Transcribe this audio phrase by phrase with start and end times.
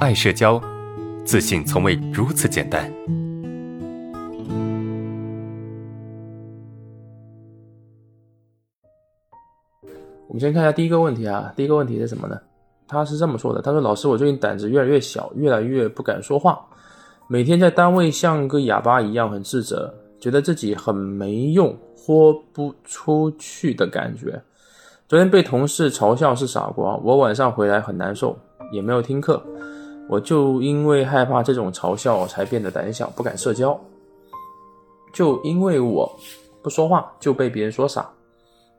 [0.00, 0.58] 爱社交，
[1.26, 2.90] 自信从未如此简单。
[10.26, 12.40] 我们先看一下第一个问题啊，第一个问题是什么呢？
[12.88, 16.58] 他是这么说的：“他说，老师，我最近胆子越来越小，越来越不敢说话，
[17.28, 24.42] 每天在单位像个哑巴一样，很自责，觉得自己很没用，豁不出去的感觉。
[25.06, 28.38] 昨天被同事嘲笑是傻瓜，我晚上回来很难受，
[28.72, 29.44] 也没有听课。
[30.10, 33.78] 我就因为害怕这种嘲笑，才变得胆小，不敢社交。
[35.12, 36.10] 就因为我
[36.60, 38.10] 不说话，就被别人说傻，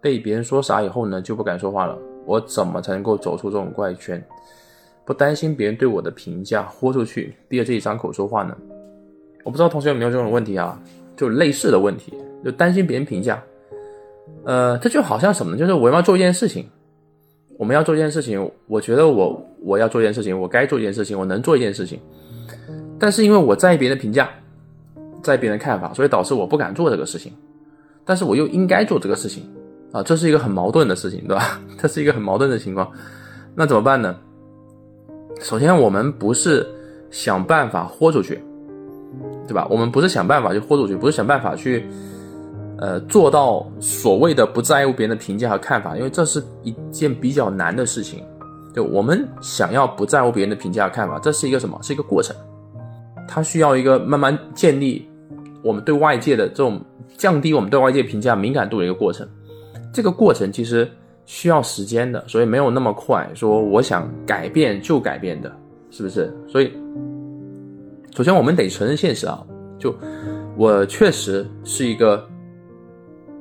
[0.00, 4.22] 被别人说傻以后呢，就不敢说话了。”我怎么才能够走出这种怪圈，
[5.04, 8.56] 不担心别人对我的评价，豁出去，逼着自己张口说话呢？
[9.44, 10.80] 我不知道同学有没有这种问题啊？
[11.16, 12.12] 就类似的问题，
[12.44, 13.42] 就担心别人评价。
[14.44, 15.58] 呃，这就好像什么呢？
[15.58, 16.68] 就是我要做一件事情，
[17.60, 22.00] 我们要做一件事情，我觉得我我要做一件事情，我该做一件事情，我能做一件事情，
[22.98, 24.30] 但是因为我在意别人的评价，
[25.22, 27.30] 在意别人的看法，所以导致我不敢做这个事情，
[28.02, 29.44] 但是我又应该做这个事情。
[29.92, 31.60] 啊，这是一个很矛盾的事情，对吧？
[31.76, 32.90] 这是一个很矛盾的情况，
[33.54, 34.16] 那怎么办呢？
[35.40, 36.66] 首先，我们不是
[37.10, 38.40] 想办法豁出去，
[39.46, 39.66] 对吧？
[39.68, 41.84] 我们不是想办法去豁出去，不是想办法去，
[42.80, 48.24] 呃，做到所谓的不在乎别人的评价和看法，因为这是一件比较难的事情。
[48.74, 51.78] 就我们想要不在乎别人的评价和看法，这是一个什么？
[51.82, 52.34] 是一个过程，
[53.28, 55.08] 它需要一个慢慢建立
[55.62, 56.80] 我们对外界的这种
[57.16, 59.28] 降低我们对外界评价敏感度的一个过程。
[59.92, 60.88] 这个过程其实
[61.26, 63.28] 需要时间的，所以没有那么快。
[63.34, 65.52] 说我想改变就改变的，
[65.90, 66.32] 是不是？
[66.48, 66.72] 所以，
[68.16, 69.44] 首先我们得承认现实啊，
[69.78, 69.94] 就
[70.56, 72.24] 我确实是一个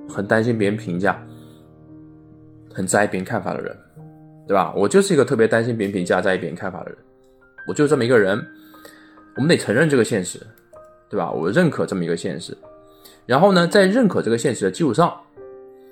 [0.09, 1.21] 很担心别人评价、
[2.73, 3.77] 很在意别人看法的人，
[4.47, 4.73] 对吧？
[4.75, 6.97] 我就是一个特别担心别人评价、在意别人看法的人，
[7.67, 8.43] 我就是这么一个人。
[9.35, 10.39] 我们得承认这个现实，
[11.09, 11.31] 对吧？
[11.31, 12.57] 我认可这么一个现实，
[13.25, 15.16] 然后呢，在认可这个现实的基础上。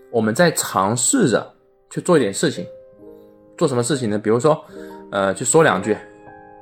[0.09, 1.45] 我们在尝试着
[1.89, 2.65] 去做一点事情，
[3.57, 4.17] 做什么事情呢？
[4.17, 4.63] 比如说，
[5.11, 5.95] 呃，去说两句，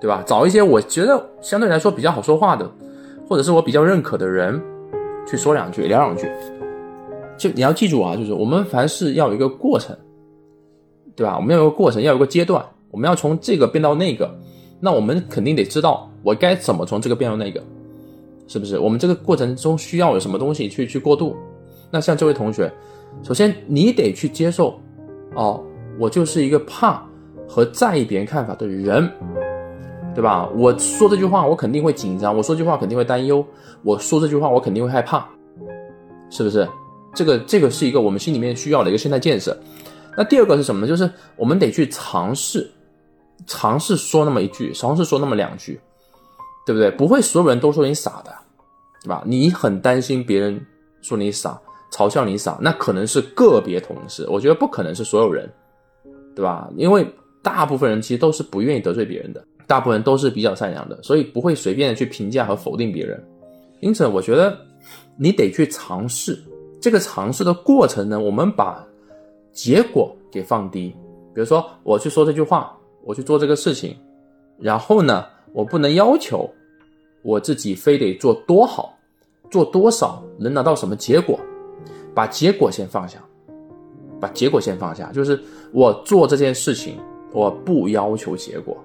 [0.01, 0.23] 对吧？
[0.25, 2.69] 找一些我觉得相对来说比较好说话的，
[3.27, 4.59] 或者是我比较认可的人，
[5.27, 6.27] 去说两句，聊两句。
[7.37, 9.95] 就你要记住啊，就是我们凡事要有一个过程，
[11.15, 11.35] 对吧？
[11.37, 14.33] 我们要有个过程，要有个阶段，我们要从这个变到那个，
[14.79, 17.61] 那我们肯定得知道我该怎么从这个变到那个，
[18.47, 18.79] 是不是？
[18.79, 21.35] 我们这个过程中需要有什么东西去去过渡？
[21.91, 22.71] 那像这位同学。
[23.23, 24.77] 首先，你得去接受，
[25.35, 25.63] 哦，
[25.97, 27.01] 我就是一个怕
[27.47, 29.09] 和在意别人看法的人，
[30.13, 30.49] 对吧？
[30.53, 33.41] 我说这句话，我肯定会紧张；我说这句话，肯定会担忧；
[33.83, 35.25] 我说这句话，我肯定会害怕，
[36.29, 36.67] 是不是？
[37.15, 39.57] 这个，这个是一个我们心里面需要的一个心态建设。
[40.17, 40.87] 那第二个是什么呢？
[40.87, 42.69] 就是我们得去尝试，
[43.47, 45.79] 尝试说那么一句，尝试说那么两句，
[46.65, 46.91] 对不对？
[46.91, 48.31] 不会所有人都说你傻的，
[49.03, 49.23] 对吧？
[49.25, 50.63] 你很担心别人
[51.01, 51.59] 说你傻。
[51.91, 55.49] 嘲笑你傻，那可能是个别同事，我觉得不可能是所有人，
[56.35, 56.69] 对吧？
[56.75, 57.07] 因为
[57.41, 63.23] 大部分人其实都是不愿意得罪别人的，大部分人都是比较善良的，所以不会随便的去评价和否定别人。
[63.79, 64.57] 因此，我觉得
[65.17, 66.43] 你得去尝试
[66.85, 68.85] 这个尝试的过程呢，我们把
[69.51, 70.95] 结果给放低。
[71.33, 73.97] 比如说，我去说这句话，我去做这个事情，
[74.59, 76.47] 然后呢，我不能要求
[77.23, 78.95] 我自己非得做多好，
[79.49, 81.39] 做多少能拿到什么结果。
[82.13, 83.17] 把结果先放下，
[84.21, 85.41] 把结果先放下，就是
[85.71, 86.99] 我做这件事情，
[87.33, 88.77] 我不要求结果，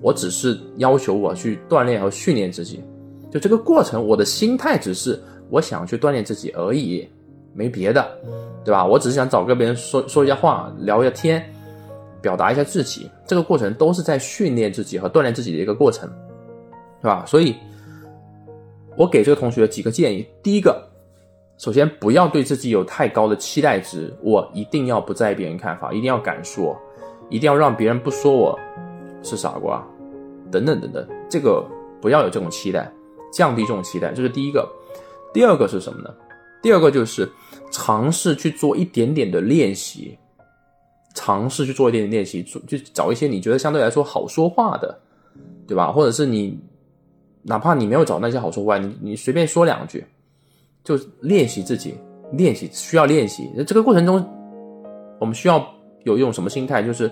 [0.00, 2.80] 我只是要求我去锻炼和训练自己。
[3.28, 7.08] 就这个过程，我的心态只是我想去锻炼自己而已，
[7.52, 8.06] 没别的，
[8.64, 8.84] 对吧？
[8.84, 11.44] 我只是想找个别人说说一下话，聊一下天，
[12.20, 13.10] 表达一下自己。
[13.26, 16.08] 这个过程都是在训练自己和锻炼自己的一个过程，
[17.00, 17.24] 是吧？
[17.26, 17.56] 所以，
[18.96, 20.86] 我给这个同学几个建议，第一个。
[21.58, 24.10] 首先，不要对自己有太高的期待值。
[24.22, 26.74] 我一定要不在意别人看法，一定要敢说，
[27.28, 28.58] 一定要让别人不说我
[29.22, 29.86] 是傻瓜，
[30.50, 31.06] 等等等等。
[31.28, 31.62] 这个
[32.00, 32.90] 不要有这种期待，
[33.30, 34.66] 降低这种期待，这是第一个。
[35.34, 36.08] 第二个是什么呢？
[36.62, 37.30] 第二个就是
[37.70, 40.18] 尝试去做一点点的练习，
[41.14, 45.00] 尝试去做一点点练习，就找一些你觉得相对来说好说话的，
[45.66, 45.90] 对吧？
[45.92, 46.58] 或者是你
[47.42, 50.04] 哪怕你没有找那些好说话，你你随便说两句。
[50.82, 51.94] 就练习自己，
[52.32, 53.50] 练习需要练习。
[53.66, 54.26] 这个过程中，
[55.18, 55.62] 我们需要
[56.04, 56.82] 有一种什么心态？
[56.82, 57.08] 就是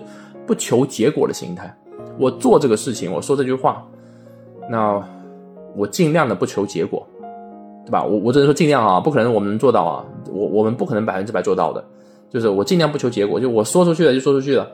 [0.47, 1.71] 不求结果的心态。
[2.17, 3.87] 我做这个事情，我说这句话，
[4.71, 5.07] 那
[5.75, 7.07] 我尽量的不求结果，
[7.89, 8.03] 对吧？
[8.03, 10.05] 我我只能说尽量啊，不可能我们能做到啊。
[10.31, 11.83] 我我们不可能百分之百做到的。
[12.29, 14.67] 就是我尽量不求结果，就我说出去了就说出去了。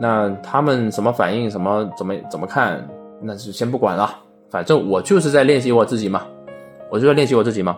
[0.00, 2.84] 那他们什么反应，什么怎么怎么看，
[3.22, 4.10] 那就先不管了，
[4.48, 6.22] 反正我就是在练习我自己嘛，
[6.90, 7.76] 我就在练习我自己嘛。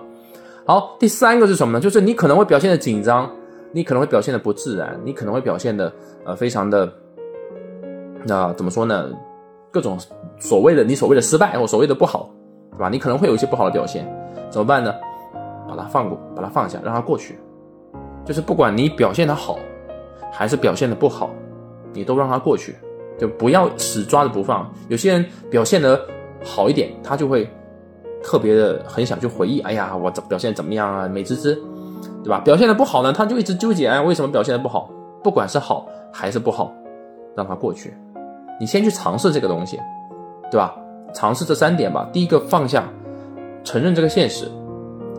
[0.65, 1.81] 好，第三个是什么呢？
[1.81, 3.31] 就是你可能会表现的紧张，
[3.73, 5.93] 你可能会表现的不自然，你可能会表现的
[6.25, 6.91] 呃非常的，
[8.25, 9.11] 那怎么说呢？
[9.71, 9.99] 各种
[10.39, 12.31] 所谓的你所谓的失败或所谓的不好，
[12.71, 12.89] 对吧？
[12.89, 14.07] 你可能会有一些不好的表现，
[14.52, 14.94] 怎么办呢？
[15.66, 17.38] 把它放过，把它放下，让它过去。
[18.25, 19.58] 就是不管你表现的好，
[20.31, 21.31] 还是表现的不好，
[21.94, 22.76] 你都让它过去，
[23.19, 24.70] 就不要死抓着不放。
[24.88, 25.99] 有些人表现的
[26.44, 27.50] 好一点，他就会
[28.22, 31.54] 特别的很想去回忆，哎呀，我怎表现怎么样啊，美滋滋，
[32.22, 32.38] 对吧？
[32.44, 34.90] 表现的不好呢，他就一直纠结，哎，为什么表现的不好？
[35.25, 36.70] 不管是好还是不好，
[37.34, 37.94] 让它过去。
[38.60, 39.81] 你先去尝试这个东西，
[40.50, 40.76] 对吧？
[41.14, 42.08] 尝试这三点吧。
[42.12, 42.84] 第一个放下，
[43.64, 44.50] 承认这个现实，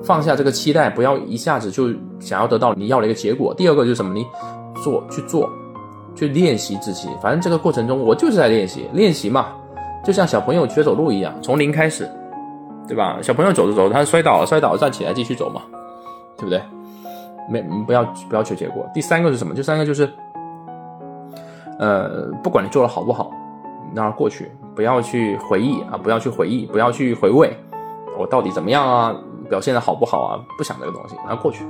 [0.03, 3.53] 放下这个期待，不要一下子就想要得到你要的一个结果。
[3.53, 4.13] 第二个就是什么？
[4.13, 4.25] 你
[4.83, 5.49] 做去做，
[6.15, 7.07] 去练习自己。
[7.21, 9.47] 反正这个过程中，我就是在练习，练习嘛，
[10.03, 12.09] 就像小朋友学走路一样，从零开始，
[12.87, 13.19] 对吧？
[13.21, 15.61] 小朋友走着走着，他摔倒了，摔倒了站起来继续走嘛，
[16.37, 16.61] 对不对？
[17.49, 18.85] 没不要不要求结果。
[18.93, 19.53] 第三个是什么？
[19.53, 20.09] 第三个就是。
[21.79, 23.31] 呃，不管你做的好不好，
[23.95, 27.51] 让它过去，不要去回忆啊，不要去回忆，不要去回味，
[28.17, 29.15] 我到底怎么样啊，
[29.49, 30.39] 表现的好不好啊？
[30.57, 31.65] 不想这个东西，让它过去。